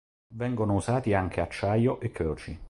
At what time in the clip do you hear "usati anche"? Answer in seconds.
0.73-1.41